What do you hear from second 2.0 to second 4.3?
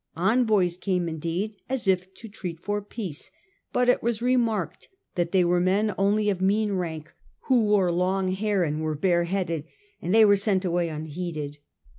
to treat for peace; but it was